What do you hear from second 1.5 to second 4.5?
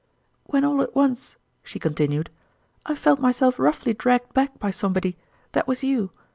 she continued, "I felt myself roughly dragged